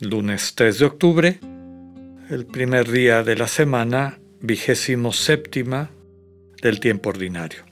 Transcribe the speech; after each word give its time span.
lunes 0.00 0.54
3 0.54 0.78
de 0.78 0.84
octubre, 0.84 1.40
el 2.28 2.46
primer 2.46 2.90
día 2.90 3.22
de 3.22 3.36
la 3.36 3.48
semana, 3.48 4.18
vigésimo 4.40 5.12
séptima 5.12 5.90
del 6.60 6.80
tiempo 6.80 7.10
ordinario. 7.10 7.64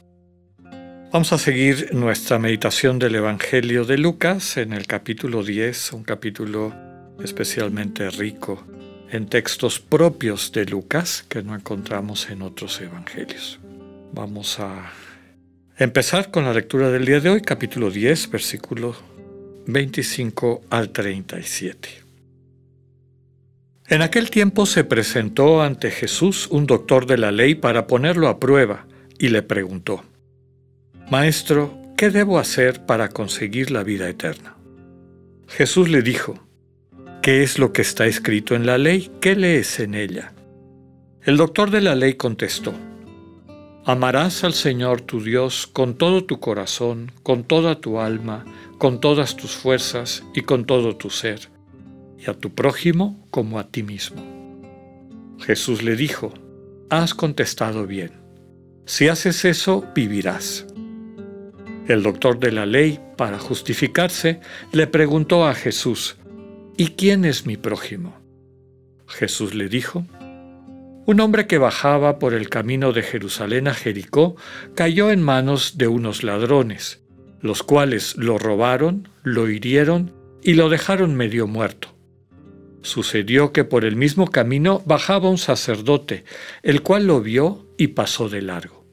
Vamos 1.13 1.33
a 1.33 1.39
seguir 1.39 1.91
nuestra 1.93 2.39
meditación 2.39 2.99
del 2.99 3.17
Evangelio 3.17 3.85
de 3.85 3.99
Lucas 3.99 4.57
en 4.57 4.73
el 4.73 4.87
capítulo 4.87 5.43
10, 5.43 5.93
un 5.93 6.05
capítulo 6.05 6.75
especialmente 7.23 8.09
rico 8.11 8.65
en 9.11 9.27
textos 9.27 9.79
propios 9.79 10.51
de 10.51 10.65
Lucas 10.65 11.25
que 11.29 11.43
no 11.43 11.55
encontramos 11.55 12.31
en 12.31 12.43
otros 12.43 12.81
evangelios. 12.81 13.61
Vamos 14.13 14.59
a 14.59 14.91
empezar 15.77 16.31
con 16.31 16.45
la 16.45 16.55
lectura 16.55 16.91
del 16.91 17.05
día 17.05 17.21
de 17.21 17.29
hoy, 17.29 17.43
capítulo 17.43 17.91
10, 17.91 18.31
versículo 18.31 18.97
25 19.67 20.63
al 20.71 20.91
37. 20.91 22.04
En 23.87 24.01
aquel 24.01 24.31
tiempo 24.31 24.65
se 24.65 24.83
presentó 24.85 25.61
ante 25.61 25.91
Jesús 25.91 26.49
un 26.51 26.67
doctor 26.67 27.05
de 27.05 27.19
la 27.19 27.33
ley 27.33 27.55
para 27.55 27.87
ponerlo 27.87 28.29
a 28.29 28.41
prueba 28.41 28.87
y 29.19 29.29
le 29.29 29.43
preguntó, 29.43 30.03
Maestro, 31.11 31.77
¿qué 31.97 32.09
debo 32.09 32.39
hacer 32.39 32.87
para 32.87 33.11
conseguir 33.11 33.71
la 33.71 33.83
vida 33.83 34.09
eterna? 34.09 34.57
Jesús 35.49 35.91
le 35.91 36.01
dijo, 36.01 36.41
¿Qué 37.21 37.43
es 37.43 37.59
lo 37.59 37.73
que 37.73 37.83
está 37.83 38.07
escrito 38.07 38.55
en 38.55 38.65
la 38.65 38.79
ley? 38.79 39.11
¿Qué 39.21 39.37
lees 39.37 39.79
en 39.81 39.95
ella? 39.95 40.33
El 41.23 41.37
doctor 41.37 41.71
de 41.71 41.83
la 41.83 41.95
ley 41.95 42.15
contestó, 42.15 42.73
Amarás 43.85 44.45
al 44.45 44.55
Señor 44.55 45.03
tu 45.03 45.23
Dios 45.23 45.67
con 45.67 45.97
todo 45.99 46.25
tu 46.25 46.41
corazón, 46.41 47.13
con 47.23 47.45
toda 47.45 47.81
tu 47.81 48.01
alma, 48.01 48.47
con 48.79 48.99
todas 48.99 49.37
tus 49.37 49.53
fuerzas 49.53 50.25
y 50.35 50.41
con 50.41 50.65
todo 50.65 50.97
tu 50.97 51.11
ser, 51.11 51.51
y 52.19 52.31
a 52.31 52.35
tu 52.35 52.55
prójimo 52.55 53.27
como 53.31 53.59
a 53.59 53.69
ti 53.69 53.83
mismo. 53.83 54.23
Jesús 55.41 55.83
le 55.83 55.97
dijo, 55.97 56.33
Has 56.91 57.15
contestado 57.15 57.87
bien. 57.87 58.13
Si 58.87 59.09
haces 59.09 59.45
eso, 59.45 59.87
vivirás. 59.95 60.67
El 61.87 62.03
doctor 62.03 62.39
de 62.39 62.53
la 62.53 62.67
ley, 62.67 63.01
para 63.17 63.39
justificarse, 63.39 64.41
le 64.73 64.87
preguntó 64.87 65.47
a 65.47 65.55
Jesús, 65.55 66.17
¿Y 66.77 66.89
quién 66.89 67.25
es 67.25 67.47
mi 67.47 67.57
prójimo? 67.57 68.17
Jesús 69.07 69.55
le 69.55 69.69
dijo, 69.69 70.05
un 71.07 71.21
hombre 71.21 71.47
que 71.47 71.59
bajaba 71.59 72.19
por 72.19 72.33
el 72.33 72.49
camino 72.49 72.93
de 72.93 73.03
Jerusalén 73.03 73.69
a 73.69 73.75
Jericó 73.75 74.37
cayó 74.75 75.11
en 75.11 75.23
manos 75.23 75.77
de 75.77 75.87
unos 75.87 76.25
ladrones, 76.25 77.05
los 77.43 77.63
cuales 77.63 78.17
lo 78.17 78.39
robaron, 78.39 79.09
lo 79.23 79.51
hirieron 79.51 80.15
y 80.43 80.55
lo 80.55 80.71
dejaron 80.71 81.15
medio 81.15 81.47
muerto. 81.47 81.94
Sucedió 82.85 83.51
que 83.51 83.65
por 83.65 83.87
el 83.87 83.97
mismo 83.97 84.31
camino 84.31 84.83
bajaba 84.85 85.31
un 85.31 85.39
sacerdote, 85.39 86.25
el 86.63 86.83
cual 86.83 87.07
lo 87.07 87.23
vio 87.23 87.67
y 87.79 87.89
pasó 87.89 88.29
de 88.29 88.43
largo. 88.43 88.85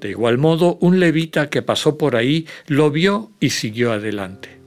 De 0.00 0.10
igual 0.10 0.36
modo, 0.36 0.78
un 0.80 0.98
levita 0.98 1.48
que 1.48 1.62
pasó 1.62 1.96
por 1.96 2.16
ahí 2.16 2.48
lo 2.66 2.90
vio 2.90 3.30
y 3.38 3.50
siguió 3.50 3.92
adelante. 3.92 4.60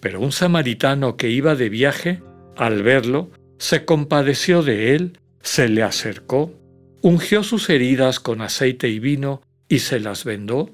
Pero 0.00 0.20
un 0.20 0.32
samaritano 0.32 1.16
que 1.16 1.30
iba 1.30 1.54
de 1.54 1.68
viaje, 1.68 2.20
al 2.56 2.82
verlo, 2.82 3.30
se 3.58 3.84
compadeció 3.84 4.64
de 4.64 4.96
él, 4.96 5.20
se 5.40 5.68
le 5.68 5.84
acercó, 5.84 6.52
ungió 7.00 7.44
sus 7.44 7.70
heridas 7.70 8.18
con 8.18 8.40
aceite 8.40 8.88
y 8.88 8.98
vino 8.98 9.40
y 9.68 9.78
se 9.78 10.00
las 10.00 10.24
vendó, 10.24 10.68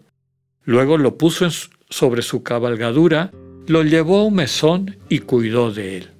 luego 0.64 0.96
lo 0.96 1.18
puso 1.18 1.48
sobre 1.90 2.22
su 2.22 2.42
cabalgadura, 2.42 3.30
lo 3.66 3.82
llevó 3.82 4.20
a 4.20 4.24
un 4.24 4.36
mesón 4.36 4.96
y 5.10 5.18
cuidó 5.18 5.70
de 5.70 5.98
él. 5.98 6.19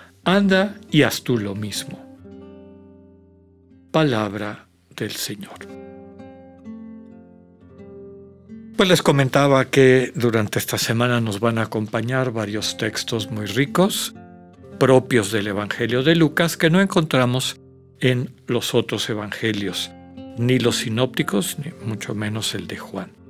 anda 0.23 0.77
y 0.89 1.03
haz 1.03 1.23
tú 1.23 1.37
lo 1.37 1.55
mismo. 1.55 1.99
Palabra 3.91 4.67
del 4.95 5.11
Señor. 5.11 5.67
Pues 8.77 8.89
les 8.89 9.01
comentaba 9.01 9.65
que 9.65 10.11
durante 10.15 10.57
esta 10.57 10.77
semana 10.77 11.21
nos 11.21 11.39
van 11.39 11.57
a 11.57 11.63
acompañar 11.63 12.31
varios 12.31 12.77
textos 12.77 13.29
muy 13.29 13.45
ricos 13.45 14.15
propios 14.81 15.31
del 15.31 15.45
Evangelio 15.45 16.01
de 16.01 16.15
Lucas 16.15 16.57
que 16.57 16.71
no 16.71 16.81
encontramos 16.81 17.61
en 17.99 18.33
los 18.47 18.73
otros 18.73 19.07
evangelios, 19.11 19.91
ni 20.39 20.57
los 20.57 20.77
sinópticos, 20.77 21.57
ni 21.59 21.71
mucho 21.87 22.15
menos 22.15 22.55
el 22.55 22.65
de 22.65 22.77
Juan. 22.77 23.20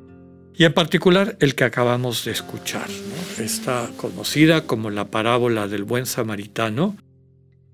Y 0.62 0.64
en 0.64 0.74
particular 0.74 1.38
el 1.40 1.56
que 1.56 1.64
acabamos 1.64 2.24
de 2.24 2.34
escuchar, 2.34 2.88
está 3.40 3.90
conocida 3.98 4.68
como 4.68 4.92
la 4.92 5.06
parábola 5.10 5.68
del 5.68 5.84
buen 5.84 6.06
samaritano, 6.06 6.96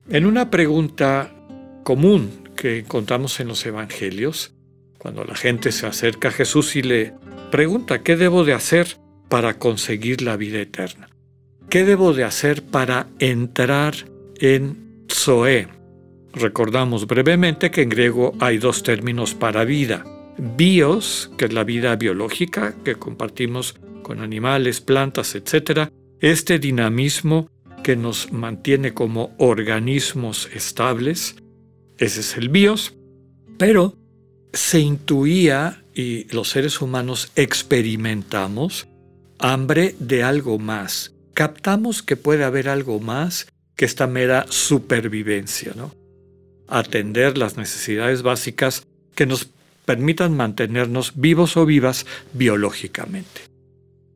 en 0.10 0.26
una 0.26 0.50
pregunta 0.50 1.36
común 1.84 2.48
que 2.56 2.80
encontramos 2.80 3.42
en 3.42 3.50
los 3.50 3.66
evangelios, 3.66 4.54
cuando 5.00 5.26
la 5.26 5.36
gente 5.36 5.74
se 5.74 5.86
acerca 5.86 6.30
a 6.30 6.32
Jesús 6.32 6.78
y 6.78 6.82
le 6.82 7.14
pregunta, 7.52 8.04
¿qué 8.04 8.16
debo 8.16 8.46
de 8.46 8.54
hacer 8.54 8.96
para 9.28 9.60
conseguir 9.60 10.22
la 10.22 10.38
vida 10.38 10.62
eterna? 10.62 11.10
¿Qué 11.70 11.84
debo 11.84 12.14
de 12.14 12.24
hacer 12.24 12.64
para 12.64 13.08
entrar 13.20 13.96
en 14.40 15.04
Zoe? 15.12 15.68
Recordamos 16.32 17.06
brevemente 17.06 17.70
que 17.70 17.82
en 17.82 17.90
griego 17.90 18.34
hay 18.40 18.60
dos 18.60 18.82
términos 18.82 19.36
para 19.36 19.66
vida. 19.66 20.06
Bios, 20.38 21.32
que 21.38 21.46
es 21.46 21.54
la 21.54 21.64
vida 21.64 21.96
biológica 21.96 22.76
que 22.84 22.96
compartimos 22.96 23.76
con 24.04 24.22
animales, 24.22 24.82
plantas, 24.82 25.36
etc. 25.36 25.90
Este 26.20 26.60
dinamismo 26.60 27.50
que 27.84 27.96
nos 27.96 28.32
mantiene 28.32 28.94
como 28.94 29.36
organismos 29.38 30.50
estables, 30.54 31.36
ese 31.98 32.20
es 32.20 32.38
el 32.38 32.50
bios, 32.50 32.96
pero 33.58 33.96
se 34.54 34.80
intuía 34.80 35.84
y 35.94 36.26
los 36.34 36.50
seres 36.50 36.82
humanos 36.82 37.32
experimentamos 37.36 38.88
hambre 39.40 39.96
de 40.00 40.24
algo 40.24 40.60
más, 40.60 41.14
captamos 41.34 42.02
que 42.02 42.16
puede 42.16 42.44
haber 42.44 42.70
algo 42.70 43.00
más 43.00 43.48
que 43.76 43.86
esta 43.86 44.08
mera 44.08 44.46
supervivencia, 44.50 45.74
¿no? 45.76 45.92
Atender 46.68 47.38
las 47.38 47.58
necesidades 47.58 48.24
básicas 48.24 48.86
que 49.16 49.26
nos 49.26 49.52
permitan 49.88 50.36
mantenernos 50.36 51.14
vivos 51.16 51.56
o 51.56 51.66
vivas 51.66 52.06
biológicamente. 52.34 53.48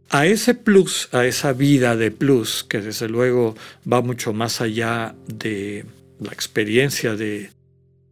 A 0.10 0.26
ese 0.26 0.54
plus, 0.54 1.08
a 1.14 1.26
esa 1.26 1.54
vida 1.54 1.96
de 1.96 2.12
plus, 2.12 2.66
que 2.66 2.82
desde 2.82 3.08
luego 3.08 3.56
va 3.90 4.02
mucho 4.02 4.34
más 4.34 4.60
allá 4.60 5.16
de 5.28 5.86
la 6.20 6.34
experiencia 6.34 7.16
de 7.16 7.52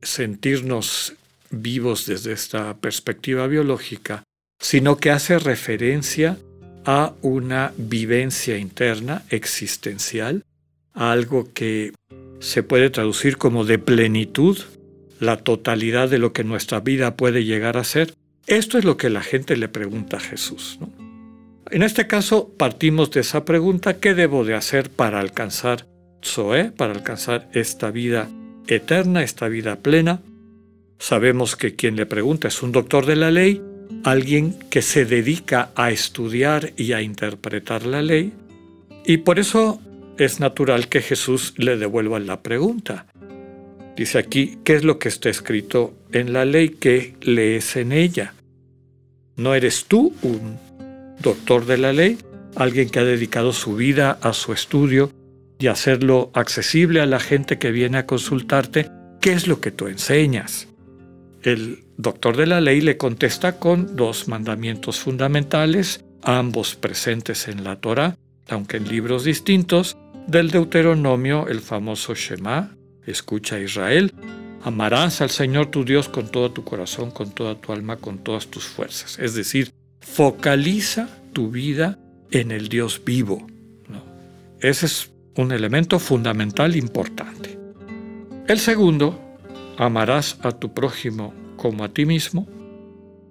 sentirnos 0.02 1.14
vivos 1.52 2.06
desde 2.06 2.32
esta 2.32 2.78
perspectiva 2.78 3.46
biológica, 3.48 4.24
sino 4.58 4.96
que 4.96 5.12
hace 5.12 5.38
referencia 5.38 6.38
a 6.86 7.14
una 7.22 7.74
vivencia 7.76 8.58
interna 8.58 9.24
existencial, 9.30 10.44
a 10.94 11.12
algo 11.12 11.52
que 11.54 11.92
se 12.40 12.64
puede 12.64 12.90
traducir 12.90 13.36
como 13.38 13.66
de 13.66 13.80
plenitud, 13.80 14.58
la 15.20 15.38
totalidad 15.38 16.10
de 16.10 16.20
lo 16.20 16.34
que 16.34 16.44
nuestra 16.44 16.80
vida 16.80 17.16
puede 17.16 17.44
llegar 17.44 17.78
a 17.78 17.84
ser. 17.84 18.14
Esto 18.48 18.78
es 18.78 18.86
lo 18.86 18.98
que 18.98 19.10
la 19.10 19.22
gente 19.22 19.58
le 19.58 19.68
pregunta 19.68 20.18
a 20.18 20.22
Jesús. 20.22 20.80
En 21.72 21.84
este 21.84 22.08
caso 22.08 22.52
partimos 22.58 23.12
de 23.12 23.20
esa 23.20 23.46
pregunta, 23.46 24.00
¿qué 24.00 24.14
debo 24.14 24.44
de 24.44 24.56
hacer 24.56 24.90
para 24.90 25.20
alcanzar 25.20 25.86
Zoe, 26.24 26.72
para 26.72 26.94
alcanzar 26.94 27.50
esta 27.54 27.92
vida 27.92 28.30
eterna, 28.68 29.24
esta 29.24 29.48
vida 29.48 29.78
plena. 29.78 30.22
Sabemos 30.98 31.56
que 31.56 31.76
quien 31.76 31.96
le 31.96 32.06
pregunta 32.06 32.48
es 32.48 32.62
un 32.62 32.72
doctor 32.72 33.06
de 33.06 33.16
la 33.16 33.32
ley, 33.32 33.62
alguien 34.04 34.56
que 34.70 34.82
se 34.82 35.06
dedica 35.06 35.72
a 35.76 35.92
estudiar 35.92 36.74
y 36.78 36.94
a 36.94 37.02
interpretar 37.02 37.86
la 37.86 38.02
ley, 38.02 38.34
y 39.06 39.18
por 39.18 39.40
eso 39.40 39.82
es 40.18 40.40
natural 40.40 40.90
que 40.90 41.02
Jesús 41.02 41.54
le 41.58 41.78
devuelva 41.78 42.20
la 42.20 42.42
pregunta. 42.42 43.06
Dice 44.00 44.18
aquí, 44.18 44.60
¿qué 44.64 44.76
es 44.76 44.86
lo 44.86 44.98
que 44.98 45.10
está 45.10 45.30
escrito 45.30 45.94
en 46.14 46.32
la 46.32 46.46
ley 46.46 46.70
que 46.70 47.16
lees 47.20 47.76
en 47.76 47.92
ella? 47.92 48.34
¿No 49.36 49.56
eres 49.56 49.88
tú 49.90 50.14
un 50.22 50.58
doctor 51.22 51.66
de 51.66 51.78
la 51.78 51.92
ley? 51.92 52.18
Alguien 52.56 52.90
que 52.90 53.00
ha 53.00 53.04
dedicado 53.04 53.52
su 53.52 53.76
vida 53.76 54.18
a 54.22 54.32
su 54.32 54.54
estudio 54.54 55.12
y 55.60 55.68
hacerlo 55.68 56.32
accesible 56.34 57.02
a 57.02 57.06
la 57.06 57.20
gente 57.20 57.60
que 57.60 57.72
viene 57.72 57.98
a 57.98 58.06
consultarte. 58.06 58.90
¿Qué 59.20 59.34
es 59.34 59.48
lo 59.48 59.60
que 59.60 59.72
tú 59.72 59.88
enseñas? 59.88 60.70
El 61.44 61.84
doctor 61.98 62.38
de 62.38 62.48
la 62.48 62.62
ley 62.62 62.80
le 62.80 62.96
contesta 62.96 63.60
con 63.60 63.98
dos 63.98 64.30
mandamientos 64.30 64.98
fundamentales, 65.02 66.06
ambos 66.24 66.78
presentes 66.78 67.50
en 67.50 67.66
la 67.66 67.76
Torah, 67.82 68.16
aunque 68.48 68.78
en 68.78 68.88
libros 68.88 69.26
distintos, 69.26 69.98
del 70.26 70.52
Deuteronomio, 70.52 71.50
el 71.50 71.60
famoso 71.60 72.16
Shema, 72.16 72.78
escucha 73.10 73.60
Israel, 73.60 74.14
amarás 74.64 75.22
al 75.22 75.30
Señor 75.30 75.68
tu 75.68 75.86
Dios 75.86 76.10
con 76.10 76.30
todo 76.30 76.52
tu 76.52 76.64
corazón, 76.64 77.12
con 77.12 77.32
toda 77.32 77.56
tu 77.56 77.72
alma, 77.72 77.98
con 77.98 78.20
todas 78.20 78.48
tus 78.48 78.66
fuerzas. 78.66 79.18
Es 79.20 79.34
decir, 79.34 79.72
focaliza 80.00 81.10
tu 81.34 81.52
vida 81.52 82.00
en 82.32 82.52
el 82.52 82.70
Dios 82.70 83.02
vivo. 83.04 83.48
Ese 84.60 84.88
es 84.88 85.12
un 85.38 85.52
elemento 85.52 86.00
fundamental 86.00 86.76
importante. 86.76 87.58
El 88.48 88.60
segundo, 88.60 89.18
amarás 89.78 90.38
a 90.42 90.52
tu 90.52 90.74
prójimo 90.74 91.34
como 91.56 91.84
a 91.84 91.90
ti 91.90 92.06
mismo, 92.06 92.48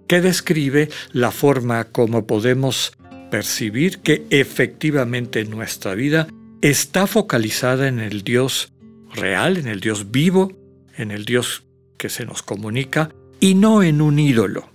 que 0.07 0.23
describe 0.23 0.89
la 1.13 1.31
forma 1.31 1.85
como 1.85 2.27
podemos 2.27 2.93
percibir 3.31 3.99
que 3.99 4.27
efectivamente 4.31 5.45
nuestra 5.45 5.95
vida 5.95 6.29
está 6.63 7.07
focalizada 7.07 7.89
en 7.89 8.01
el 8.01 8.23
Dios 8.23 8.73
real, 9.21 9.57
en 9.57 9.67
el 9.67 9.81
Dios 9.81 10.11
vivo, 10.11 10.53
en 10.97 11.11
el 11.11 11.25
Dios 11.25 11.65
que 11.97 12.09
se 12.09 12.25
nos 12.25 12.43
comunica 12.43 13.11
y 13.41 13.55
no 13.55 13.83
en 13.83 14.01
un 14.01 14.19
ídolo. 14.19 14.71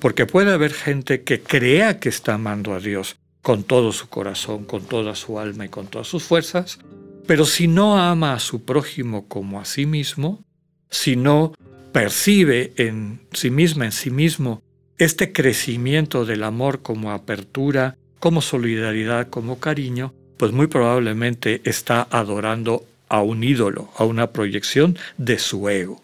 Porque 0.00 0.26
puede 0.26 0.52
haber 0.52 0.72
gente 0.72 1.22
que 1.22 1.40
crea 1.40 1.98
que 1.98 2.08
está 2.08 2.34
amando 2.34 2.74
a 2.74 2.80
Dios 2.80 3.16
con 3.42 3.62
todo 3.62 3.92
su 3.92 4.08
corazón, 4.08 4.64
con 4.64 4.82
toda 4.82 5.14
su 5.14 5.38
alma 5.38 5.66
y 5.66 5.68
con 5.68 5.86
todas 5.86 6.08
sus 6.08 6.24
fuerzas, 6.24 6.78
pero 7.26 7.44
si 7.44 7.68
no 7.68 7.98
ama 7.98 8.34
a 8.34 8.40
su 8.40 8.64
prójimo 8.64 9.28
como 9.28 9.60
a 9.60 9.64
sí 9.64 9.86
mismo, 9.86 10.44
si 10.90 11.16
no 11.16 11.52
percibe 11.92 12.72
en 12.76 13.20
sí 13.32 13.50
misma, 13.50 13.86
en 13.86 13.92
sí 13.92 14.10
mismo, 14.10 14.62
este 14.98 15.32
crecimiento 15.32 16.24
del 16.24 16.42
amor 16.42 16.82
como 16.82 17.12
apertura, 17.12 17.96
como 18.18 18.42
solidaridad, 18.42 19.28
como 19.28 19.58
cariño, 19.58 20.14
pues 20.36 20.52
muy 20.52 20.66
probablemente 20.66 21.62
está 21.64 22.06
adorando 22.10 22.84
a 23.08 23.22
un 23.22 23.44
ídolo, 23.44 23.90
a 23.96 24.04
una 24.04 24.32
proyección 24.32 24.98
de 25.16 25.38
su 25.38 25.68
ego. 25.68 26.02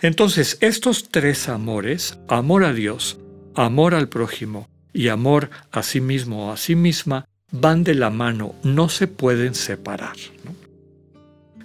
Entonces, 0.00 0.58
estos 0.60 1.08
tres 1.10 1.48
amores, 1.48 2.18
amor 2.28 2.64
a 2.64 2.72
Dios, 2.72 3.18
amor 3.54 3.94
al 3.94 4.08
prójimo 4.08 4.68
y 4.92 5.08
amor 5.08 5.50
a 5.70 5.82
sí 5.82 6.00
mismo 6.00 6.48
o 6.48 6.52
a 6.52 6.56
sí 6.56 6.74
misma, 6.74 7.26
van 7.50 7.84
de 7.84 7.94
la 7.94 8.10
mano, 8.10 8.54
no 8.62 8.88
se 8.88 9.06
pueden 9.06 9.54
separar. 9.54 10.16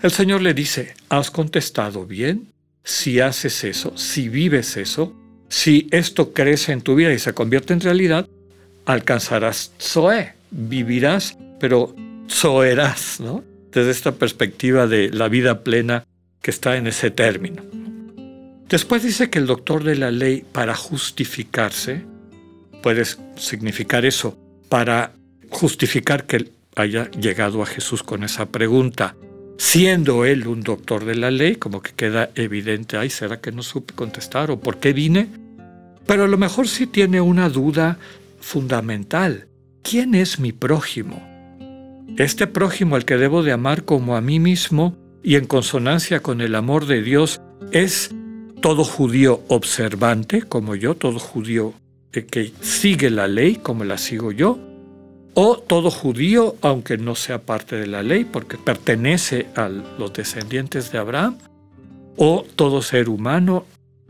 El 0.02 0.12
Señor 0.12 0.42
le 0.42 0.54
dice, 0.54 0.94
¿has 1.10 1.32
contestado 1.32 2.06
bien? 2.06 2.48
Si 2.84 3.20
haces 3.20 3.64
eso, 3.64 3.98
si 3.98 4.30
vives 4.30 4.78
eso, 4.78 5.14
si 5.50 5.88
esto 5.92 6.32
crece 6.32 6.72
en 6.72 6.82
tu 6.82 6.96
vida 6.96 7.12
y 7.14 7.20
se 7.20 7.34
convierte 7.34 7.74
en 7.74 7.82
realidad, 7.82 8.28
alcanzarás 8.86 9.72
Zoe, 9.80 10.34
vivirás, 10.52 11.38
pero 11.60 11.96
Zoerás, 12.30 13.20
¿no? 13.20 13.44
Desde 13.72 13.92
esta 13.92 14.14
perspectiva 14.14 14.88
de 14.88 15.10
la 15.10 15.28
vida 15.28 15.64
plena 15.64 16.06
que 16.42 16.52
está 16.52 16.78
en 16.78 16.88
ese 16.88 17.12
término. 17.12 17.64
Después 18.70 19.04
dice 19.04 19.30
que 19.30 19.40
el 19.40 19.48
doctor 19.48 19.84
de 19.84 19.96
la 19.96 20.12
ley, 20.12 20.46
para 20.52 20.76
justificarse, 20.76 22.04
puede 22.84 23.04
significar 23.36 24.06
eso, 24.06 24.38
para 24.70 25.14
justificar 25.50 26.26
que 26.26 26.52
haya 26.76 27.10
llegado 27.12 27.62
a 27.62 27.66
Jesús 27.66 28.04
con 28.04 28.24
esa 28.24 28.46
pregunta, 28.48 29.16
siendo 29.58 30.24
él 30.24 30.48
un 30.48 30.62
doctor 30.62 31.04
de 31.04 31.16
la 31.16 31.32
ley, 31.32 31.56
como 31.56 31.82
que 31.82 31.94
queda 31.94 32.30
evidente, 32.36 32.98
ay, 32.98 33.10
¿será 33.10 33.42
que 33.42 33.52
no 33.52 33.64
supe 33.64 33.94
contestar 33.94 34.52
o 34.52 34.60
por 34.60 34.80
qué 34.80 34.94
vine? 34.94 35.28
Pero 36.06 36.24
a 36.24 36.28
lo 36.28 36.38
mejor 36.38 36.68
sí 36.68 36.88
tiene 36.88 37.22
una 37.22 37.50
duda 37.50 37.98
fundamental. 38.40 39.48
¿Quién 39.84 40.16
es 40.16 40.40
mi 40.40 40.52
prójimo? 40.52 41.29
Este 42.18 42.48
prójimo 42.48 42.96
al 42.96 43.06
que 43.06 43.18
debo 43.18 43.44
de 43.44 43.52
amar 43.52 43.86
como 43.86 44.16
a 44.16 44.22
mí 44.22 44.40
mismo 44.40 44.96
y 45.24 45.36
en 45.36 45.46
consonancia 45.46 46.22
con 46.22 46.42
el 46.42 46.56
amor 46.56 46.86
de 46.86 47.02
Dios 47.02 47.42
es 47.72 48.14
todo 48.62 48.84
judío 48.84 49.42
observante 49.48 50.42
como 50.42 50.76
yo, 50.76 50.96
todo 50.96 51.20
judío 51.20 51.74
que 52.12 52.52
sigue 52.62 53.10
la 53.10 53.28
ley 53.28 53.56
como 53.56 53.84
la 53.84 53.98
sigo 53.98 54.32
yo, 54.32 54.60
o 55.34 55.58
todo 55.58 55.92
judío, 55.92 56.56
aunque 56.62 56.98
no 56.98 57.16
sea 57.16 57.40
parte 57.44 57.76
de 57.76 57.88
la 57.88 58.04
ley, 58.04 58.26
porque 58.26 58.58
pertenece 58.58 59.48
a 59.56 59.70
los 59.70 60.12
descendientes 60.14 60.92
de 60.92 60.98
Abraham, 60.98 61.38
o 62.18 62.46
todo 62.56 62.82
ser 62.82 63.08
humano, 63.10 63.66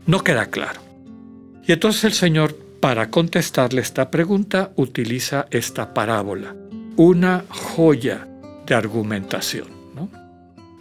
no 0.06 0.24
queda 0.24 0.46
claro. 0.46 0.80
Y 1.66 1.72
entonces 1.72 2.04
el 2.04 2.12
Señor, 2.14 2.56
para 2.80 3.10
contestarle 3.10 3.80
esta 3.80 4.10
pregunta, 4.10 4.72
utiliza 4.76 5.46
esta 5.50 5.94
parábola, 5.94 6.56
una 6.96 7.44
joya 7.48 8.28
de 8.66 8.74
argumentación. 8.74 9.80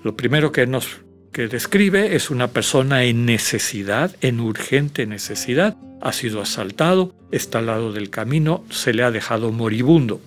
Lo 0.03 0.15
primero 0.15 0.51
que 0.51 0.65
nos 0.65 1.01
que 1.31 1.47
describe 1.47 2.15
es 2.15 2.29
una 2.29 2.47
persona 2.47 3.03
en 3.03 3.25
necesidad, 3.25 4.15
en 4.21 4.39
urgente 4.39 5.05
necesidad, 5.05 5.77
ha 6.01 6.11
sido 6.11 6.41
asaltado, 6.41 7.13
está 7.31 7.59
al 7.59 7.67
lado 7.67 7.91
del 7.91 8.09
camino, 8.09 8.63
se 8.69 8.93
le 8.93 9.03
ha 9.03 9.11
dejado 9.11 9.51
moribundo 9.51 10.21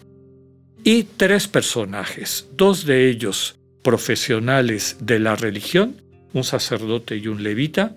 y 0.84 1.04
tres 1.04 1.48
personajes, 1.48 2.48
dos 2.56 2.84
de 2.86 3.08
ellos 3.08 3.56
profesionales 3.82 4.96
de 5.00 5.18
la 5.18 5.36
religión, 5.36 5.96
un 6.32 6.44
sacerdote 6.44 7.16
y 7.16 7.28
un 7.28 7.42
levita, 7.42 7.94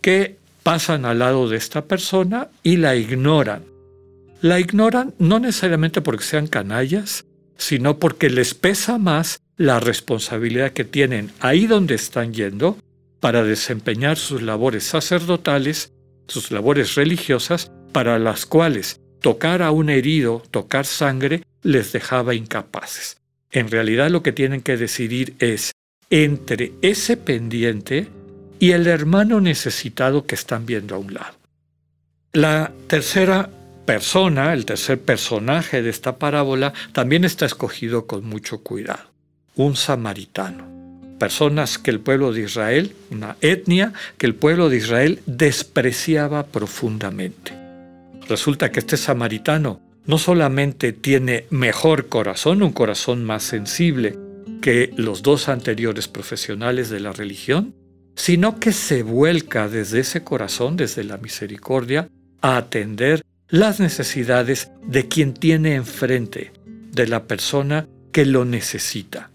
que 0.00 0.36
pasan 0.62 1.04
al 1.04 1.20
lado 1.20 1.48
de 1.48 1.56
esta 1.56 1.84
persona 1.84 2.48
y 2.62 2.76
la 2.76 2.96
ignoran. 2.96 3.64
La 4.40 4.58
ignoran 4.58 5.14
no 5.18 5.38
necesariamente 5.38 6.00
porque 6.00 6.24
sean 6.24 6.46
canallas, 6.46 7.26
sino 7.56 7.98
porque 7.98 8.30
les 8.30 8.54
pesa 8.54 8.98
más 8.98 9.40
la 9.56 9.80
responsabilidad 9.80 10.72
que 10.72 10.84
tienen 10.84 11.30
ahí 11.40 11.66
donde 11.66 11.94
están 11.94 12.32
yendo 12.32 12.78
para 13.20 13.44
desempeñar 13.44 14.16
sus 14.16 14.40
labores 14.40 14.84
sacerdotales, 14.84 15.92
sus 16.26 16.50
labores 16.50 16.94
religiosas, 16.94 17.70
para 17.92 18.18
las 18.18 18.46
cuales 18.46 19.00
tocar 19.20 19.60
a 19.60 19.70
un 19.70 19.90
herido, 19.90 20.42
tocar 20.50 20.86
sangre, 20.86 21.42
les 21.62 21.92
dejaba 21.92 22.34
incapaces. 22.34 23.18
En 23.52 23.70
realidad 23.70 24.10
lo 24.10 24.22
que 24.22 24.32
tienen 24.32 24.62
que 24.62 24.78
decidir 24.78 25.34
es 25.38 25.72
entre 26.08 26.72
ese 26.80 27.18
pendiente 27.18 28.08
y 28.58 28.72
el 28.72 28.86
hermano 28.86 29.40
necesitado 29.42 30.24
que 30.24 30.34
están 30.34 30.64
viendo 30.64 30.94
a 30.94 30.98
un 30.98 31.12
lado. 31.12 31.34
La 32.32 32.72
tercera 32.86 33.50
persona, 33.84 34.52
el 34.52 34.64
tercer 34.64 35.00
personaje 35.00 35.82
de 35.82 35.90
esta 35.90 36.16
parábola, 36.16 36.72
también 36.92 37.24
está 37.24 37.46
escogido 37.46 38.06
con 38.06 38.24
mucho 38.24 38.62
cuidado. 38.62 39.10
Un 39.56 39.76
samaritano. 39.76 40.68
Personas 41.18 41.78
que 41.78 41.90
el 41.90 42.00
pueblo 42.00 42.32
de 42.32 42.42
Israel, 42.42 42.94
una 43.10 43.36
etnia 43.40 43.92
que 44.16 44.26
el 44.26 44.34
pueblo 44.34 44.68
de 44.70 44.78
Israel 44.78 45.20
despreciaba 45.26 46.46
profundamente. 46.46 47.52
Resulta 48.28 48.72
que 48.72 48.80
este 48.80 48.96
samaritano 48.96 49.80
no 50.06 50.18
solamente 50.18 50.92
tiene 50.92 51.46
mejor 51.50 52.08
corazón, 52.08 52.62
un 52.62 52.72
corazón 52.72 53.24
más 53.24 53.42
sensible 53.42 54.16
que 54.62 54.92
los 54.96 55.22
dos 55.22 55.48
anteriores 55.48 56.08
profesionales 56.08 56.90
de 56.90 57.00
la 57.00 57.12
religión, 57.12 57.74
sino 58.16 58.58
que 58.58 58.72
se 58.72 59.02
vuelca 59.02 59.68
desde 59.68 60.00
ese 60.00 60.22
corazón, 60.22 60.76
desde 60.76 61.04
la 61.04 61.16
misericordia, 61.16 62.08
a 62.42 62.56
atender 62.56 63.22
las 63.50 63.80
necesidades 63.80 64.70
de 64.86 65.08
quien 65.08 65.34
tiene 65.34 65.74
enfrente, 65.74 66.52
de 66.92 67.06
la 67.06 67.24
persona 67.24 67.88
que 68.12 68.24
lo 68.24 68.44
necesita. 68.44 69.30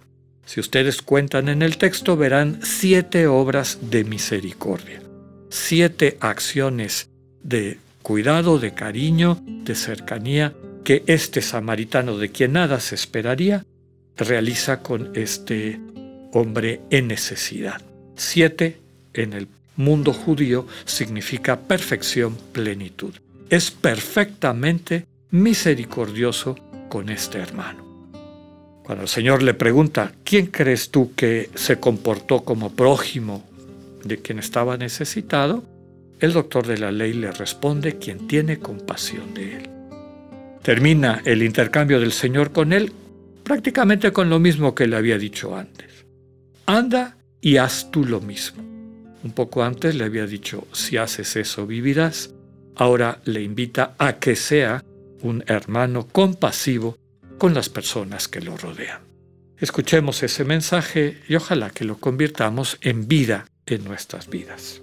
Si 0.46 0.60
ustedes 0.60 1.02
cuentan 1.02 1.50
en 1.50 1.62
el 1.62 1.78
texto 1.78 2.16
verán 2.16 2.60
siete 2.64 3.28
obras 3.28 3.80
de 3.90 4.04
misericordia, 4.04 5.02
siete 5.50 6.18
acciones 6.20 7.10
de 7.44 7.80
cuidado, 8.04 8.60
de 8.60 8.74
cariño, 8.74 9.42
de 9.46 9.76
cercanía 9.76 10.54
que 10.84 11.04
este 11.08 11.42
samaritano 11.42 12.18
de 12.18 12.30
quien 12.30 12.54
nada 12.54 12.80
se 12.80 12.96
esperaría 12.96 13.66
realiza 14.16 14.82
con 14.82 15.12
este 15.16 15.80
hombre 16.32 16.82
en 16.90 17.08
necesidad. 17.08 17.82
Siete, 18.16 18.78
en 19.14 19.34
el 19.34 19.48
mundo 19.76 20.14
judío, 20.14 20.68
significa 20.86 21.60
perfección, 21.60 22.38
plenitud. 22.54 23.16
Es 23.50 23.72
perfectamente 23.72 25.06
misericordioso 25.32 26.56
con 26.90 27.10
este 27.10 27.38
hermano. 27.38 27.86
Cuando 28.84 29.04
el 29.04 29.10
Señor 29.10 29.42
le 29.42 29.54
pregunta, 29.54 30.12
¿quién 30.24 30.48
crees 30.48 30.92
tú 30.92 31.14
que 31.16 31.50
se 31.56 31.80
comportó 31.80 32.44
como 32.44 32.72
prójimo 32.76 33.44
de 34.04 34.22
quien 34.22 34.40
estaba 34.40 34.78
necesitado? 34.78 35.64
El 36.20 36.34
doctor 36.34 36.68
de 36.68 36.78
la 36.78 36.92
ley 36.92 37.14
le 37.14 37.32
responde, 37.32 37.98
quien 37.98 38.28
tiene 38.28 38.60
compasión 38.60 39.34
de 39.34 39.58
él. 39.58 39.70
Termina 40.62 41.22
el 41.26 41.44
intercambio 41.44 42.00
del 42.00 42.12
Señor 42.12 42.52
con 42.52 42.74
él 42.74 42.92
prácticamente 43.44 44.12
con 44.12 44.30
lo 44.30 44.40
mismo 44.40 44.76
que 44.76 44.88
le 44.88 44.98
había 44.98 45.18
dicho 45.18 45.56
antes. 45.56 46.06
Anda 46.66 47.16
y 47.42 47.58
haz 47.58 47.92
tú 47.92 48.04
lo 48.04 48.20
mismo. 48.20 48.64
Un 49.24 49.32
poco 49.32 49.64
antes 49.64 49.96
le 49.96 50.04
había 50.04 50.26
dicho, 50.28 50.68
si 50.74 50.98
haces 50.98 51.36
eso 51.36 51.66
vivirás. 51.66 52.35
Ahora 52.76 53.20
le 53.26 53.42
invita 53.42 53.96
a 53.98 54.20
que 54.20 54.36
sea 54.36 54.84
un 55.22 55.44
hermano 55.48 56.08
compasivo 56.08 56.98
con 57.38 57.54
las 57.54 57.70
personas 57.70 58.28
que 58.28 58.42
lo 58.42 58.58
rodean. 58.58 59.02
Escuchemos 59.58 60.22
ese 60.24 60.44
mensaje 60.44 61.22
y 61.30 61.36
ojalá 61.36 61.70
que 61.70 61.86
lo 61.86 61.98
convirtamos 61.98 62.78
en 62.82 63.08
vida 63.08 63.46
en 63.66 63.86
nuestras 63.86 64.30
vidas. 64.30 64.82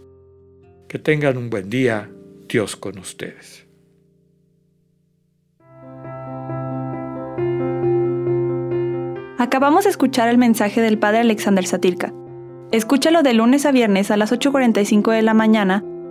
Que 0.88 0.99
tengan 0.99 1.37
un 1.37 1.50
buen 1.50 1.68
día, 1.68 2.11
Dios 2.49 2.76
con 2.76 2.99
ustedes. 2.99 3.66
Acabamos 9.38 9.84
de 9.84 9.90
escuchar 9.90 10.28
el 10.28 10.38
mensaje 10.38 10.80
del 10.80 10.99
Padre 10.99 11.20
Alexander 11.20 11.66
Satirka. 11.66 12.12
Escúchalo 12.70 13.22
de 13.22 13.34
lunes 13.34 13.66
a 13.66 13.72
viernes 13.72 14.11
a 14.11 14.16
las 14.16 14.32
8.45 14.32 15.12
de 15.12 15.22
la 15.22 15.34
mañana 15.34 15.81